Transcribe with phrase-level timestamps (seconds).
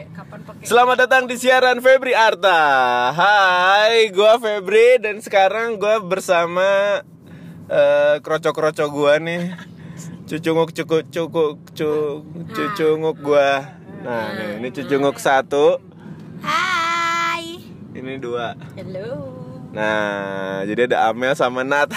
[0.00, 2.60] pakai kapan pakai Selamat datang di siaran Febri Arta.
[3.12, 7.00] Hai, gua Febri dan sekarang gua bersama
[7.68, 9.52] eh, kroco-kroco gua nih.
[10.24, 11.90] Cucunguk cukup cukup cu,
[12.56, 13.76] cucunguk gua.
[14.00, 15.76] Nah, nih, ini cucunguk satu,
[16.40, 17.60] hai
[17.92, 18.56] ini dua.
[18.72, 19.36] hello
[19.70, 21.92] Nah, jadi ada Amel sama Nat.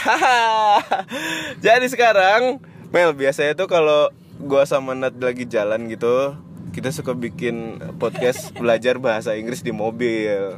[1.66, 2.62] jadi sekarang,
[2.94, 4.14] Mel biasanya tuh kalau
[4.44, 6.38] gua sama Nat lagi jalan gitu,
[6.74, 10.58] kita suka bikin podcast belajar bahasa Inggris di mobil.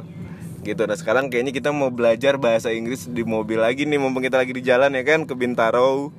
[0.64, 0.82] Gitu.
[0.82, 4.56] Nah, sekarang kayaknya kita mau belajar bahasa Inggris di mobil lagi nih mumpung kita lagi
[4.56, 6.10] di jalan ya kan ke Bintaro.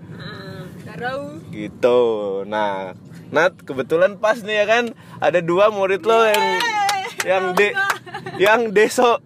[0.86, 2.00] taruh Gitu.
[2.46, 2.94] Nah,
[3.34, 4.84] Nat kebetulan pas nih ya kan
[5.20, 6.46] ada dua murid lo yang
[7.26, 7.74] yang de
[8.38, 9.20] yang deso.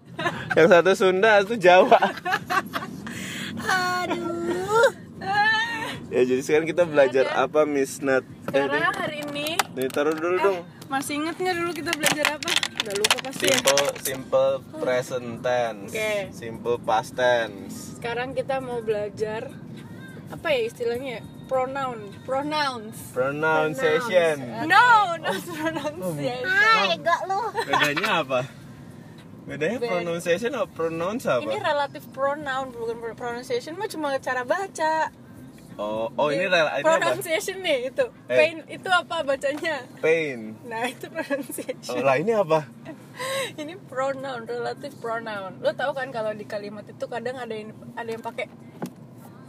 [0.56, 2.00] Yang satu Sunda, satu Jawa.
[3.62, 4.90] aduh
[6.12, 8.26] Ya jadi sekarang kita belajar apa Miss Nat?
[8.52, 10.60] Eh, sekarang hari ini nih taruh dulu dong.
[10.86, 12.50] masih inget nggak dulu kita belajar apa
[12.82, 15.90] udah lupa pasti ya Simple simple present tense.
[15.90, 16.14] Oke.
[16.32, 17.76] Simple past tense.
[17.96, 19.48] sekarang kita mau belajar
[20.28, 24.40] apa ya istilahnya pronoun pronouns Pronunciation.
[24.66, 24.88] no
[25.18, 27.40] not pronunciation Hai, enggak lu.
[27.62, 28.40] Bedanya apa?
[29.42, 31.64] Bedanya pronunciation atau pronounce ini apa?
[31.66, 35.12] relatif pronoun bukan pro- pronunciation mah cuma cara baca
[35.82, 37.02] Oh, oh ini rel ini apa?
[37.02, 38.38] pronunciation nih itu Eh.
[38.38, 40.54] pain itu apa bacanya Pain.
[40.64, 42.70] nah itu pronunciation Oh, lah ini apa?
[43.62, 48.08] ini pronoun relatif pronoun lo tau kan kalau di kalimat itu kadang ada yang ada
[48.08, 48.46] yang pakai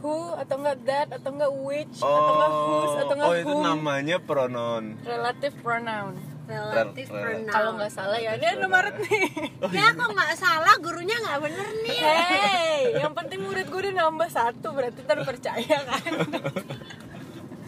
[0.00, 3.62] who atau enggak that atau enggak which atau enggak whose atau enggak oh itu whom
[3.62, 4.84] namanya pronoun.
[5.02, 6.16] relatif pronoun
[6.52, 7.48] Relatif Rel- pronoun.
[7.48, 9.24] kalau nggak salah ya ini ada Maret nih
[9.70, 11.98] Ya kok nggak salah, gurunya nggak bener nih.
[11.98, 16.12] hey yang penting murid gue udah nambah satu berarti terpercaya kan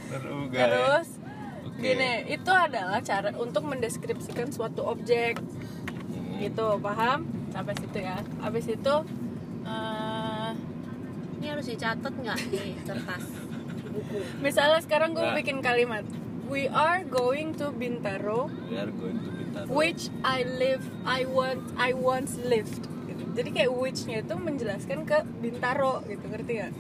[0.07, 1.09] Terus terus
[1.65, 1.81] Oke.
[1.81, 5.41] gini itu adalah cara untuk mendeskripsikan suatu objek
[6.37, 8.95] gitu paham sampai situ ya habis itu
[9.65, 10.51] eh,
[11.35, 13.25] Ini harus dicatat nggak di kertas
[13.87, 14.17] buku?
[14.41, 15.35] misalnya sekarang gue Nah.
[15.35, 16.03] bikin kalimat
[16.51, 19.67] we are going to Bintaro We are going to Bintaro.
[19.69, 23.23] which I live I want I once lived gitu.
[23.35, 26.73] jadi kayak which-nya itu menjelaskan ke Bintaro gitu ngerti gak?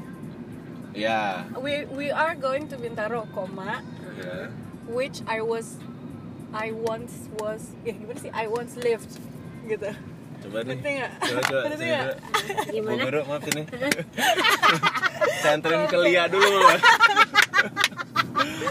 [0.94, 1.42] Ya.
[1.58, 3.82] we we are going to Bintaro koma
[4.14, 4.46] Ya.
[4.86, 5.80] which I was
[6.54, 9.18] I once was ya gimana sih I once lived
[9.66, 9.90] gitu
[10.44, 10.76] Coba nih.
[10.76, 11.12] Ngerti nggak?
[11.24, 11.60] Coba coba.
[11.64, 12.12] Ngerti dulu.
[12.68, 13.00] Gimana?
[13.00, 13.62] Bu guru maaf ini.
[15.40, 16.52] Saya anterin ke Lia dulu.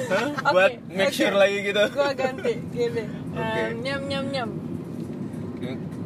[0.06, 0.28] Hah?
[0.50, 1.16] Buat make oke.
[1.16, 1.84] sure lagi gitu.
[1.90, 3.04] gua ganti gini.
[3.34, 4.50] Um, nyam nyam nyam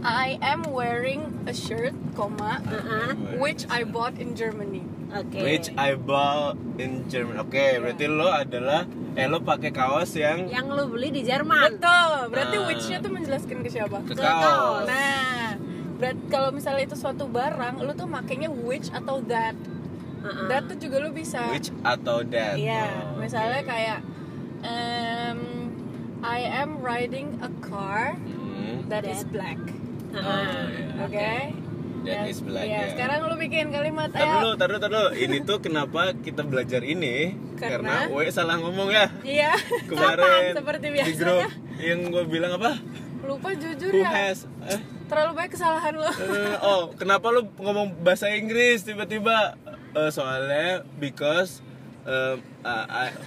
[0.02, 3.36] I am wearing a shirt koma Heeh.
[3.36, 5.40] which I bought in Germany Oke.
[5.40, 7.40] Which I bought in Germany.
[7.40, 8.84] Oke, berarti lo adalah
[9.14, 11.80] eh lo pakai kaos yang Yang lu beli di Jerman.
[11.80, 12.64] betul berarti Ah.
[12.66, 14.40] which-nya tuh menjelaskan ke siapa ke Ke kaos.
[14.42, 14.86] kaos.
[14.86, 15.56] nah
[15.98, 19.56] berarti kalau misalnya itu suatu barang lu tuh makainya which atau that
[20.28, 20.48] Heeh.
[20.48, 22.56] that tuh juga lu bisa Which atau that.
[22.56, 23.68] Iya, Oh, misalnya oke.
[23.68, 24.00] kayak
[24.62, 25.40] um,
[26.20, 28.90] I am riding a car Hmm.
[28.90, 29.32] that is That.
[29.32, 29.60] black.
[30.10, 31.04] Oh, iya.
[31.04, 31.34] Oke.
[32.00, 32.80] That Ya, is black, ya.
[32.82, 32.90] ya.
[32.90, 34.56] Sekarang lu bikin kalimat Tar dulu, ayo.
[34.56, 35.10] tar dulu, tar dulu.
[35.14, 37.36] Ini tuh kenapa kita belajar ini?
[37.54, 39.12] Karena- Karena we salah ngomong ya.
[39.22, 39.52] Iya.
[39.86, 41.50] Kemarin seperti di grup biasanya.
[41.78, 42.80] yang gue bilang apa?
[43.22, 44.08] Lupa jujur Who ya.
[44.10, 44.48] has?
[44.64, 46.04] Eh, Terlalu banyak kesalahan lu.
[46.04, 49.60] eh, oh, kenapa lu ngomong bahasa Inggris tiba-tiba?
[49.98, 51.66] Eh, soalnya because
[52.06, 53.18] um, uh, I-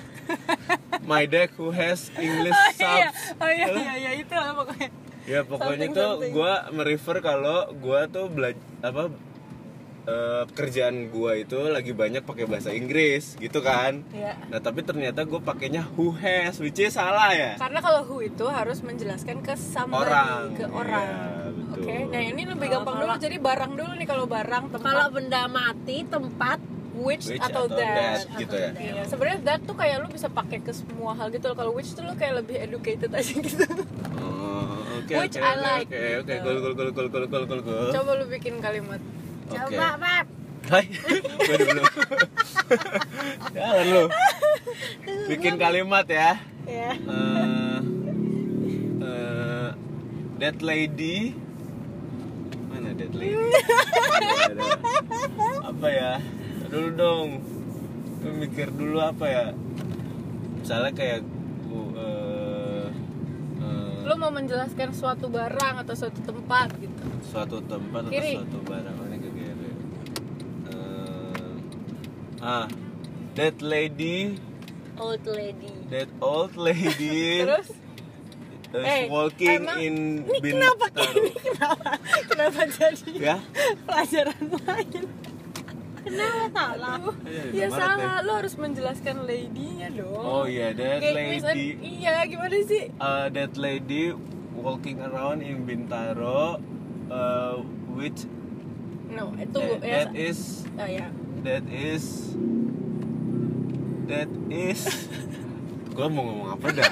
[1.03, 4.89] my dad who has English Oh iya, oh iya, iya, iya itu lah pokoknya.
[5.27, 9.11] Ya pokoknya Something, tuh gue merefer kalau gue tuh belajar apa
[10.07, 14.07] eh, kerjaan gue itu lagi banyak pakai bahasa Inggris gitu kan.
[14.15, 14.39] Iya.
[14.47, 17.59] Nah tapi ternyata gue pakainya who has, which is salah ya.
[17.59, 21.11] Karena kalau who itu harus menjelaskan ke somebody, Orang, ke iya, orang.
[21.11, 21.50] betul.
[21.81, 21.89] Gitu.
[21.89, 22.13] Oke, okay.
[22.13, 23.15] nah ini lebih kalo, gampang kalo, dulu.
[23.25, 24.63] Jadi barang dulu nih kalau barang.
[24.77, 26.59] Kalau benda mati tempat
[27.01, 28.71] which, which atau, atau that, gitu ya.
[28.77, 29.05] Yeah.
[29.09, 31.49] Sebenarnya that tuh kayak lu bisa pakai ke semua hal gitu.
[31.57, 33.65] Kalau which tuh lu kayak lebih educated aja gitu.
[34.21, 35.89] Oh, okay, which okay, I like.
[35.89, 36.37] Oke, okay, oke, okay.
[36.37, 36.45] Gitu.
[36.45, 37.89] cool, cool, cool, cool, cool, cool, cool.
[37.91, 39.01] Coba lu bikin kalimat.
[39.51, 39.57] Okay.
[39.57, 40.27] Coba, Pep.
[40.61, 40.85] Hai,
[41.49, 41.85] gue belum.
[43.57, 44.05] Jalan lu.
[45.33, 46.37] Bikin kalimat ya.
[46.69, 46.95] Ya.
[46.95, 46.95] Yeah.
[47.09, 47.79] Uh,
[49.01, 49.69] uh,
[50.39, 51.33] that lady
[53.03, 54.69] ada.
[55.65, 56.13] apa ya
[56.67, 57.29] dulu dong
[58.21, 59.47] Gue mikir dulu apa ya
[60.55, 61.25] misalnya kayak
[61.65, 62.87] bu- eh,
[63.59, 67.01] eh, Lu mau menjelaskan suatu barang atau suatu tempat gitu.
[67.25, 68.33] suatu tempat atau Kiri.
[68.37, 69.71] suatu barang ini ke kiri
[70.69, 71.55] Eh,
[72.41, 72.69] ah
[73.35, 74.37] that lady
[74.95, 75.73] Old lady.
[75.89, 77.73] that old lady Terus
[78.73, 81.13] is Eh, walking emang- in Ini kenapa Bintaro.
[81.19, 81.91] ini kenapa
[82.25, 83.37] kenapa jadi Ya?
[83.83, 85.03] pelajaran lain?
[86.01, 86.97] Kenapa salah?
[86.97, 90.17] Aduh, Iya, ya Maret salah, lo harus menjelaskan lady-nya dong.
[90.17, 92.85] Oh iya, that Kayak misal- lady iya, gimana sih?
[92.97, 94.17] uh, that lady
[94.55, 96.57] walking around in Bintaro
[97.09, 97.55] uh,
[97.91, 98.25] which
[99.07, 99.93] No, itu that, ya.
[100.01, 100.39] that is
[100.75, 101.07] Ah, ya.
[101.43, 102.05] that is
[104.07, 104.81] that is
[105.95, 106.91] gua mau ngomong apa dah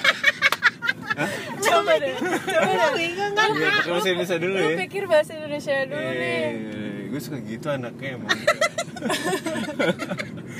[1.61, 2.91] Coba deh, coba deh.
[2.95, 3.49] Bingung kan?
[3.51, 6.47] Iya, pakai bahasa Indonesia dulu Lu ya pikir bahasa Indonesia dulu nih.
[7.09, 8.29] gue suka gitu anaknya emang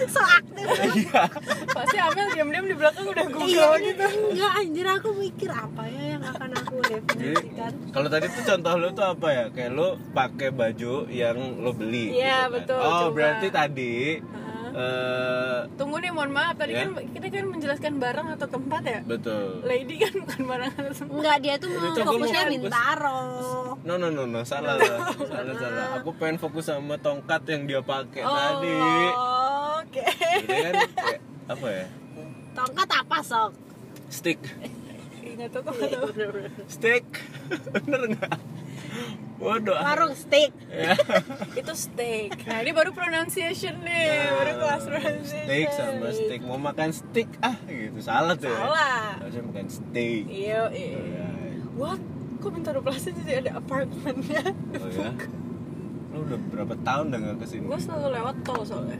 [0.09, 0.67] So aktif.
[0.97, 1.23] Iya
[1.69, 4.05] Pasti Amel diam-diam di belakang udah Google Iya gitu.
[4.31, 7.73] Enggak anjir aku mikir apa ya yang akan aku definisikan.
[7.91, 9.45] kalau tadi tuh contoh lu tuh apa ya?
[9.51, 12.15] Kayak lu pakai baju yang lo beli.
[12.17, 12.55] Iya, kan.
[12.55, 13.13] betul, Oh coba.
[13.13, 13.97] berarti tadi
[14.71, 16.55] Eh Tunggu nih, mohon maaf.
[16.55, 16.85] Tadi Ya.
[16.85, 19.01] kan kita kan menjelaskan barang atau tempat ya.
[19.03, 19.63] betul.
[19.63, 21.15] Lady kan bukan barang atau tempat.
[21.15, 22.53] Enggak dia tuh mau Itu gua mau fokusnya fokus.
[22.53, 23.21] Bintaro.
[23.81, 24.99] No no no no salah lah.
[25.15, 25.87] salah salah.
[25.97, 28.73] Aku pengen fokus sama tongkat yang dia pakai tadi.
[28.75, 30.05] Oh, Oke.
[30.05, 31.87] Jadi kan kayak apa ya?
[32.53, 33.51] Tongkat apa sok?
[34.09, 34.41] Stick.
[35.21, 35.75] Ingat tuh tuh.
[36.67, 37.05] Stick.
[37.75, 38.33] Bener nggak?
[39.39, 39.79] Waduh.
[39.79, 40.51] Warung steak.
[40.67, 40.99] Ya.
[41.63, 42.43] Itu steak.
[42.43, 45.47] Nah, ini baru pronunciation nih, baru kelas pronunciation.
[45.47, 46.41] Steak sama stick.
[46.43, 47.99] Mau makan stick ah gitu.
[48.03, 48.51] Salah tuh.
[48.51, 48.59] ya.
[48.59, 49.03] Salah.
[49.23, 50.23] Harusnya makan steak.
[50.27, 50.99] Iya, iya.
[51.79, 52.03] What?
[52.39, 54.43] Kok Bintaro Plaza jadi ada apartemennya?
[54.79, 55.11] Oh ya?
[56.15, 57.65] Lu udah berapa tahun udah gak ke sini?
[57.67, 58.99] Gue selalu lewat tol soalnya.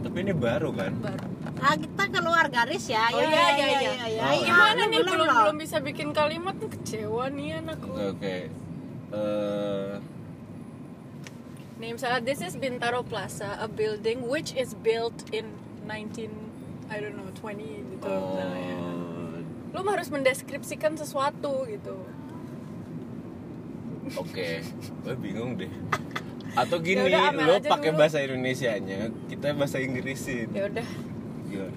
[0.00, 0.92] Tapi ini baru kan?
[0.96, 1.26] Baru.
[1.60, 3.04] Ah kita keluar garis ya.
[3.12, 3.92] Oh Ya, iya, ya, iya, ya, iya.
[3.92, 4.22] ya, ya.
[4.22, 7.90] Oh, Iya, Gimana ini nih belum belum bisa bikin kalimat nih kecewa nih anakku.
[7.90, 8.36] Oke oke
[9.10, 9.92] Eh,
[11.76, 15.50] Nih misalnya this is Bintaro Plaza, a building which is built in
[15.84, 16.30] 19
[16.86, 17.58] I don't know 20
[17.90, 18.76] gitu misalnya.
[18.78, 19.40] oh,
[19.72, 21.96] Lu harus mendeskripsikan sesuatu gitu.
[24.12, 24.62] Oke
[25.02, 25.70] Gue bingung deh
[26.54, 30.50] Atau gini, Ya udah, Amel lo pakai bahasa Indonesianya Kita bahasa Inggrisin.
[30.50, 30.86] Ya udah.
[31.50, 31.70] Hmm,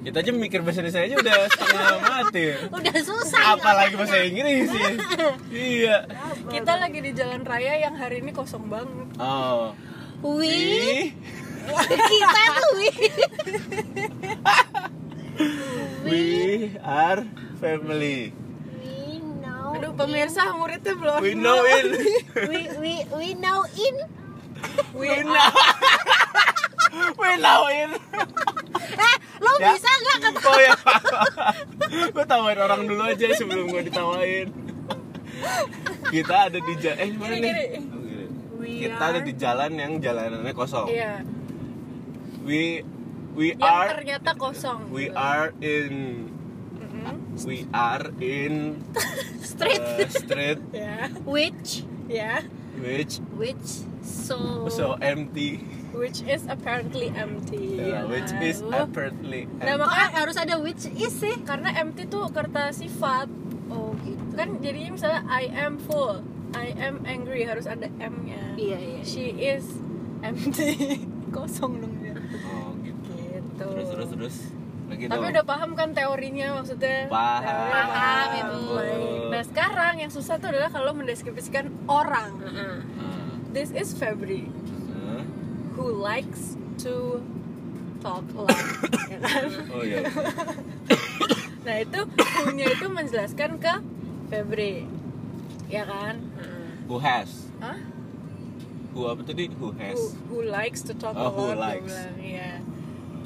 [0.00, 2.44] Kita aja mikir bahasa Indonesia aja udah setengah mati.
[2.68, 3.42] Udah susah.
[3.54, 4.94] Apalagi bahasa Inggrisin
[5.52, 6.04] Iya.
[6.48, 9.08] Kita lagi di jalan raya yang hari ini kosong banget.
[9.16, 9.72] Oh.
[10.20, 11.16] Wih,
[11.64, 12.96] We kita tuh wih.
[16.04, 16.20] We
[16.80, 17.24] are
[17.56, 18.32] family
[19.70, 19.78] know.
[19.78, 21.18] Aduh pemirsa muridnya belum.
[21.22, 21.84] We know it
[22.50, 23.96] We we we know in.
[24.92, 25.50] We We know
[27.16, 27.90] We know it
[28.90, 29.72] Eh, lo Ya.
[29.72, 30.74] bisa nggak ke Oh ya
[32.10, 34.48] Gue tawain orang dulu aja sebelum gue ditawain
[36.10, 37.54] Kita ada di jalan Eh gimana nih?
[38.60, 41.22] Kita ada di jalan yang jalanannya kosong Iya.
[42.42, 42.82] We
[43.30, 44.90] We Yang are ternyata kosong.
[44.90, 45.94] We are in.
[47.46, 48.84] We are in
[49.42, 49.80] street.
[49.80, 50.60] uh, Street.
[50.76, 51.08] Ya.
[51.24, 51.82] which?
[52.06, 52.44] Ya.
[52.76, 53.18] Which?
[53.34, 53.68] Which?
[54.02, 55.64] So So empty.
[55.90, 57.80] Which is apparently empty.
[57.80, 59.82] Yeah, ya Which is apparently Nah, empty.
[59.82, 61.34] makanya Kok harus ada which is sih.
[61.42, 63.26] karena empty tuh kata sifat.
[63.68, 64.22] Oh gitu.
[64.34, 66.22] kan jadinya misalnya I am full
[66.52, 69.00] I am angry harus ada M nya Iya iya.
[69.02, 69.66] she is
[70.20, 71.02] empty.
[71.34, 72.14] Kosong dong dia.
[72.44, 73.10] Oh gitu.
[73.14, 73.58] Gitu.
[73.58, 74.36] Terus terus terus
[74.90, 77.46] Lagi tapi udah paham kan teorinya maksudnya Paham.
[77.46, 78.58] Teorinya Paham, Ibu.
[78.74, 79.22] Baik.
[79.30, 82.74] nah sekarang yang susah tuh adalah kalau mendeskripsikan orang Heeh.
[82.96, 84.50] Ah, this is Febri
[84.92, 85.22] ah.
[85.74, 87.22] who likes to
[87.98, 88.60] talk a lot
[89.06, 89.44] ya kan?
[89.74, 90.02] Oh iya
[91.66, 93.74] nah itu who-nya itu menjelaskan ke
[94.26, 94.88] Febri
[95.66, 96.18] ya kan
[96.86, 97.78] Who has Hah?
[98.90, 99.46] Who apa tadi?
[99.54, 101.86] Who who, has who likes to talk Oh, a who lot dia likes.
[101.86, 102.50] bilang iya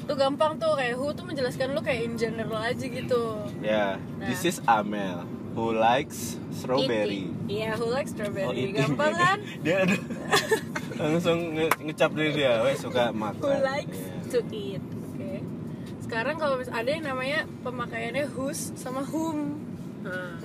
[0.05, 4.25] itu gampang tuh kayak who tuh menjelaskan lu kayak in general aja gitu Ya, Nah.
[4.25, 8.75] this is Amel Who likes strawberry iya who likes strawberry eating.
[8.77, 9.97] gampang kan Dia ada
[11.01, 13.39] langsung nge ngecap diri dia, weh suka makan.
[13.39, 14.29] who likes Iya.
[14.29, 15.31] to eat oke
[16.01, 19.57] sekarang kalau ada yang namanya pemakaiannya whose sama whom.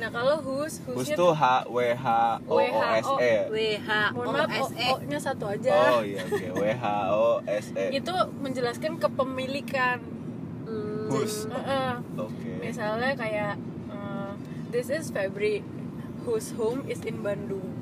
[0.01, 2.07] Nah kalau whose Who's whose tuh H W H
[2.49, 3.35] O O S E.
[3.53, 4.89] W H O S E.
[4.89, 7.85] O nya satu aja Oh iya oke, W H O S E.
[8.01, 10.01] itu menjelaskan kepemilikan
[10.71, 11.11] Hmm.
[11.11, 11.51] Who's.
[11.51, 11.93] Heeh.
[12.15, 12.51] Oke.
[12.63, 13.59] misalnya kayak
[13.91, 14.39] uh,
[14.71, 15.67] this is Febri
[16.23, 17.75] whose home is in Bandung.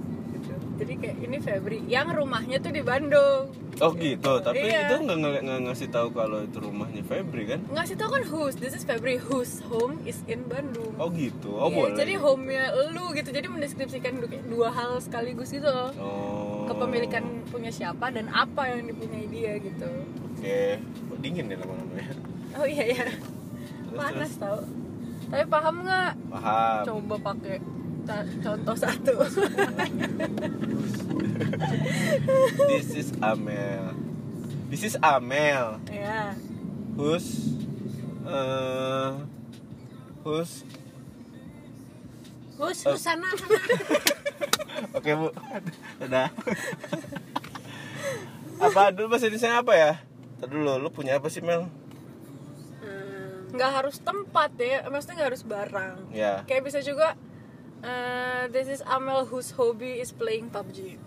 [0.78, 3.50] Jadi kayak ini Febri yang rumahnya tuh di Bandung.
[3.78, 4.86] Oh gitu, tapi Iya.
[4.86, 7.60] itu nggak nggak nggak ngasih tahu kalau itu rumahnya Febri kan?
[7.68, 10.94] ngasih tau kan whose this is Febri whose home is in Bandung.
[10.96, 11.96] Oh gitu, oh Iya, boleh.
[11.96, 13.28] jadi home-nya lu gitu.
[13.28, 15.90] Jadi mendeskripsikan du- dua hal sekaligus gitu loh.
[15.96, 16.46] Oh.
[16.68, 19.88] kepemilikan punya siapa dan apa yang dipunyai dia gitu.
[20.30, 22.06] Oke, Kok dingin ya lama-lama ya.
[22.54, 23.04] oh iya iya.
[23.90, 24.60] Panas tau.
[25.26, 26.12] Tapi paham nggak?
[26.28, 26.76] Paham.
[26.84, 27.56] coba pakai
[28.38, 29.14] contoh satu
[32.68, 33.94] This is Amel.
[34.68, 35.80] This is Amel.
[35.88, 36.34] ya
[36.94, 37.54] Who's
[38.22, 39.22] uh,
[40.22, 40.66] who's
[42.58, 42.90] Hus, Oh.
[42.90, 43.54] hus sana, sana.
[44.98, 45.30] Oke bu,
[46.02, 46.26] udah.
[48.58, 49.92] apa dulu bahasa Indonesia apa ya?
[50.42, 51.70] Tadi dulu, lu punya apa sih Mel?
[52.82, 56.42] Hmm, nggak harus tempat ya maksudnya nggak harus barang Ya.
[56.50, 57.14] kayak bisa juga
[57.84, 60.98] eh, this is Amel whose hobby is playing PUBG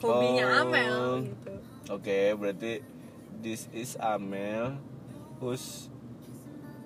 [0.00, 0.60] hobinya Oh.
[0.64, 0.96] Amel
[1.28, 1.52] gitu
[1.90, 2.86] Oke, berarti
[3.42, 4.78] this is Amel
[5.42, 5.90] who's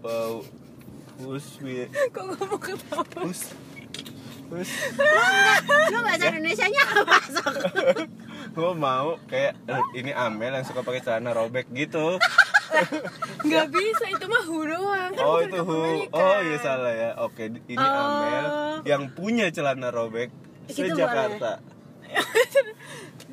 [0.00, 0.40] uh,
[1.20, 3.52] who's with kok ngomong ketawa who's
[4.48, 4.70] who's
[5.92, 7.16] Lu bahasa Indonesia nya apa?
[7.28, 7.54] Sok?
[8.54, 12.16] gue mau kayak eh, ini Amel yang suka pakai celana robek gitu.
[13.46, 16.16] nggak bisa itu mah who doang kan Oh itu kepemilikan.
[16.16, 17.10] Oh iya salah ya.
[17.20, 17.84] Oke, ini Oh.
[17.84, 18.46] Amel
[18.88, 20.28] yang punya celana robek
[20.68, 21.60] se Gitu Jakarta.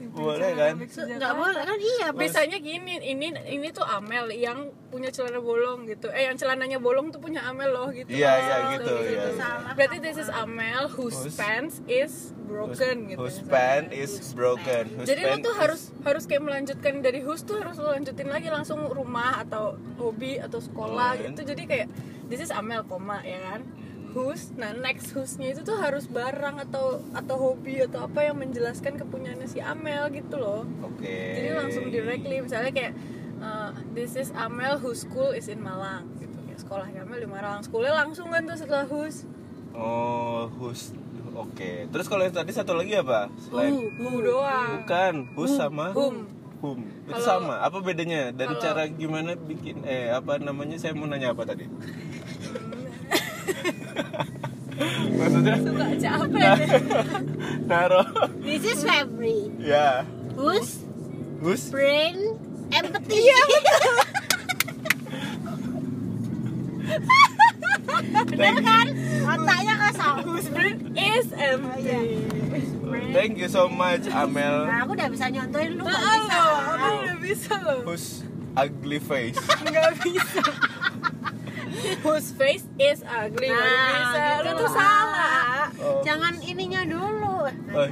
[0.07, 0.73] Boleh kan?
[0.81, 1.77] Nggak boleh kan?
[1.77, 2.19] Iya, Bos.
[2.19, 6.09] Bisanya gini, ini ini tuh Amel yang punya celana bolong gitu.
[6.09, 8.07] Eh yang celananya bolong tuh punya Amel loh gitu.
[8.07, 9.23] Iya, iya, Oh, gitu, iya, iya.
[9.35, 10.29] Salah Berarti this is.
[10.31, 13.19] Amel whose Whose- pants is broken whose, gitu.
[13.19, 14.83] whose pen is broken.
[14.93, 18.27] Whose Jadi lo tuh is- harus harus kayak melanjutkan dari whose tuh harus lo lanjutin
[18.27, 21.41] lagi langsung rumah atau hobi atau sekolah Oh, gitu.
[21.45, 21.87] Jadi kayak
[22.27, 23.61] this is Amel koma ya kan.
[24.11, 28.99] Whose, nah next whose-nya itu tuh harus barang atau atau hobi atau apa yang menjelaskan
[28.99, 30.67] kepunyaannya si Amel gitu loh.
[30.83, 31.39] Oke.
[31.39, 32.91] Jadi langsung directly misalnya kayak
[33.39, 36.35] uh, this is Amel whose school is in Malang gitu.
[36.43, 37.63] Ya, sekolahnya Amel di Malang.
[37.63, 39.23] Sekolahnya langsung kan tuh setelah whose.
[39.71, 40.91] Oh, who's
[41.31, 41.87] Oke.
[41.87, 43.31] Terus kalau yang tadi satu lagi apa?
[43.39, 44.83] Selain Who doang.
[44.83, 46.27] bukan who's sama Whom.
[46.59, 46.83] whom.
[47.07, 47.63] Itu sama.
[47.63, 48.35] Apa bedanya?
[48.35, 50.75] Dan kalau- cara gimana bikin eh apa namanya?
[50.75, 51.71] Saya mau nanya apa tadi?
[55.17, 56.69] Maksudnya Suka capek deh.
[57.65, 58.01] naro
[58.41, 59.53] This is February.
[59.57, 60.01] ya
[60.33, 60.81] Whose
[61.39, 62.17] who's brain
[62.71, 63.19] empathy.
[63.21, 63.39] Iya,
[68.27, 68.87] Bener kan?
[69.27, 70.17] Otaknya kosong.
[70.25, 72.25] Whose brain is empty.
[73.11, 74.67] Thank you so much Amel.
[74.67, 76.39] Nah, aku udah bisa nyontohin lu Nah, bisa.
[76.39, 77.79] aku udah bisa loh.
[77.85, 78.23] Who's
[78.55, 79.39] ugly face?
[79.67, 80.43] Nggak bisa.
[81.99, 83.47] Whose face is ugly.
[83.47, 83.59] Nah,
[83.91, 84.21] bisa.
[84.39, 84.73] gitu Lu tuh lah.
[84.73, 85.65] salah.
[85.77, 85.99] Oh.
[86.01, 87.37] Jangan ininya dulu.
[87.45, 87.87] Oh.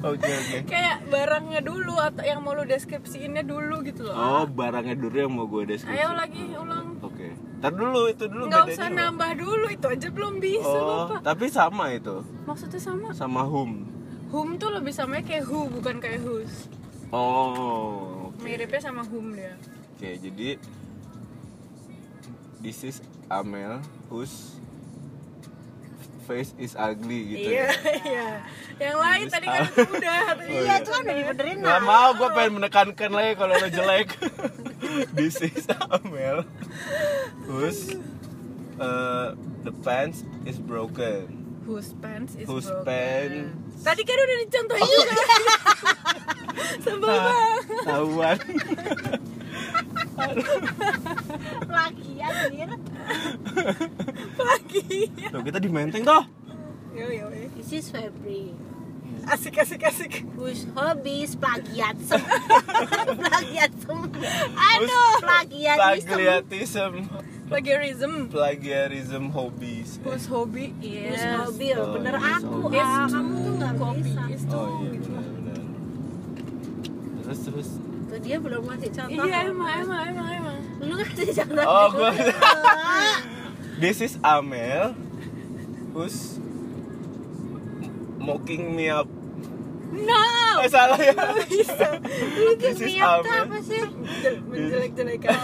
[0.00, 0.58] Oke oke.
[0.64, 4.16] Kayak barangnya dulu atau yang mau lu deskripsiinnya dulu gitu loh.
[4.16, 5.92] Oh barangnya dulu yang mau gue deskripsi.
[5.92, 6.96] Ayo lagi ulang.
[7.04, 7.36] Oke.
[7.60, 8.96] Ntar dulu itu dulu Nggak usah apa?
[8.96, 11.20] nambah dulu itu aja belum bisa Oh, bapak.
[11.20, 13.12] tapi sama itu Maksudnya sama.
[13.12, 13.84] sama whom.
[14.32, 16.72] Whom tuh lebih sama kayak who bukan kayak whose.
[17.12, 18.32] Oh.
[18.32, 18.40] Oke.
[18.40, 19.52] Miripnya sama whom dia.
[19.92, 20.56] Oke, jadi
[22.60, 24.56] this is Amel whose
[26.24, 27.92] face is ugly gitu Iya, ya.
[28.00, 28.28] iya.
[28.78, 30.18] Yang lain tadi kan udah.
[30.30, 30.74] Oh, Iya, iya.
[30.78, 31.84] itu kan udah dibenerin Nggak nah.
[31.84, 34.08] mau, gue pengen menekankan lagi kalau lo jelek.
[35.18, 36.46] this is Amel
[37.44, 37.98] whose
[38.78, 41.34] uh, the pants is broken.
[41.66, 42.86] Whose pants is Whose broken.
[42.86, 45.14] pants- Tadi kan udah dicontohin juga.
[46.84, 47.64] Sebel Ah, banget.
[47.82, 48.38] Tahuan.
[51.70, 52.70] Lagi anjir.
[54.36, 54.98] Lagi.
[55.30, 56.24] Tuh, kita di menteng toh.
[56.92, 57.26] Yo yo.
[57.30, 57.46] yo.
[57.56, 58.52] This is February.
[59.26, 60.24] Asik asik asik.
[60.32, 62.20] Whose hobbies plagiarism.
[63.20, 63.98] plagiarism.
[64.56, 66.08] Aduh, plagiarism.
[66.08, 66.92] Plagiarism.
[67.50, 68.12] Plagiarism.
[68.30, 69.98] Plagiarism hobbies.
[69.98, 72.56] Eh, Whose hobby is Whose hobby Oh, bener yes, aku.
[72.64, 72.78] oh.
[72.78, 74.22] Ah, kamu tuh nggak bisa.
[74.30, 75.08] is Oh iya gitu.
[75.10, 75.60] benar-benar.
[77.20, 77.68] Terus terus.
[78.20, 79.24] Dia belum ngasih contoh.
[79.24, 80.56] Iya emang emang emang emang.
[80.78, 81.64] Lu ngasih contoh.
[81.64, 82.14] Oh, gua-
[83.82, 84.92] This is Amel
[85.90, 86.36] who's
[88.18, 89.08] mocking me up.
[89.90, 90.22] No.
[90.60, 91.16] Eh, salah ya.
[91.42, 91.98] Bisa.
[92.36, 93.42] Lu tuh This is niat tuh Amel.
[93.42, 93.82] apa sih?
[94.20, 95.36] Jel- Menjelek-jelekan.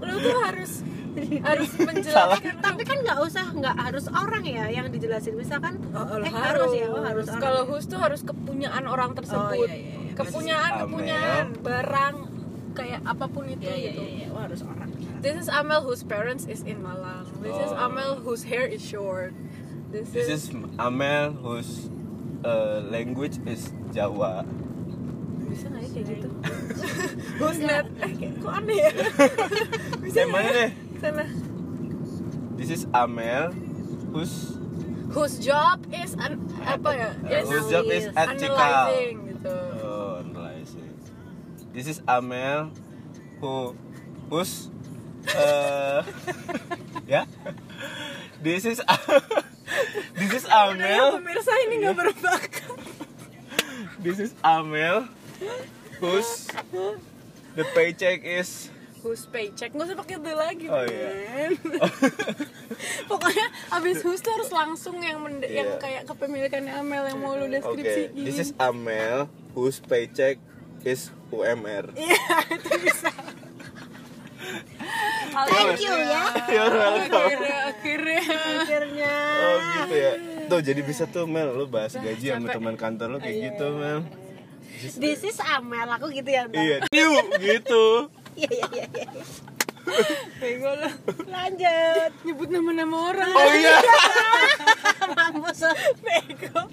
[0.00, 0.72] Lu tuh harus
[1.18, 5.34] harus menjelaskan Tapi kan nggak usah, nggak harus orang ya yang dijelasin.
[5.34, 6.70] Misalkan, Oh, eh harus.
[6.70, 7.26] harus ya, oh harus.
[7.28, 9.58] Kalau whose tuh harus kepunyaan orang tersebut.
[9.58, 9.97] Oh, iya, iya, iya.
[10.18, 10.82] Kepunyaan, Amel.
[10.84, 12.14] kepunyaan barang
[12.74, 14.02] kayak apa pun itu Iya, iya, gitu.
[14.02, 14.26] iya, iya.
[14.30, 14.88] Oh, harus orang.
[15.18, 17.26] This is Amel whose parents is in Malang.
[17.38, 17.84] This is Oh.
[17.86, 19.34] Amel whose hair is short.
[19.90, 21.88] This, This is, is Amel whose
[22.42, 24.42] uh, language is Jawa.
[25.48, 26.28] bisa nggak ya kayak gitu?
[27.40, 27.88] whose net?
[28.04, 28.90] Eh, kok aneh ya?
[30.04, 30.70] bisa mana deh?
[31.00, 31.24] Sana.
[32.54, 33.56] This is Amel
[34.12, 34.54] whose
[35.08, 37.08] Whose job is an, apa ya?
[37.16, 39.27] uh, whose job is at analyzing.
[41.78, 42.74] This is Amel
[43.38, 43.78] who
[44.26, 44.66] whose
[45.28, 46.00] Eh,
[47.14, 47.22] ya.
[48.40, 48.82] This is
[50.18, 51.20] This is Ya, Amel.
[51.20, 52.74] pemirsa ini nggak berbakat.
[54.00, 55.06] This is Amel.
[56.00, 56.50] Who's
[57.54, 59.70] the paycheck is Who's paycheck?
[59.70, 61.10] Nggak usah pakai the lagi, Oh, iya.
[61.14, 61.52] men.
[63.06, 65.78] Pokoknya abis who's tuh harus langsung yang mende- yang Iya.
[65.78, 70.42] kayak kepemilikannya Amel yang mau lu deskripsi this is Amel whose paycheck
[70.82, 71.84] is UMR.
[71.92, 72.20] Iya,
[72.56, 73.10] itu bisa.
[75.38, 76.24] Thank you ya.
[76.48, 77.30] You're welcome.
[77.30, 78.24] Akhirnya, akhirnya.
[78.64, 79.12] Akhirnya.
[79.38, 80.12] Oh gitu ya.
[80.48, 84.00] Tuh jadi bisa tuh Mel lu bahas gaji sama teman kantor lu kayak gitu Mel.
[84.78, 86.46] This is Amel, aku gitu ya.
[86.48, 86.86] Iya,
[87.38, 87.84] gitu.
[88.38, 88.86] Iya iya iya.
[88.94, 89.10] iya.
[90.38, 90.90] Bego lu.
[91.26, 92.10] Lanjut.
[92.22, 93.34] Nyebut nama-nama orang.
[93.34, 93.82] Oh iya.
[95.10, 95.66] Mampus.
[95.98, 96.70] Bego.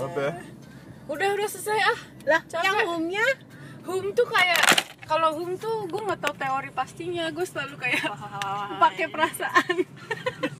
[0.00, 0.16] Apa?
[0.16, 0.32] ya?
[1.12, 2.15] Udah, udah selesai ah.
[2.26, 2.64] Lah, Capek.
[2.66, 3.26] yang home-nya
[3.86, 4.66] Hum tuh kayak
[5.06, 7.30] kalau hum tuh gue nggak tahu teori pastinya.
[7.30, 8.10] Gue selalu kayak
[8.82, 9.74] pakai perasaan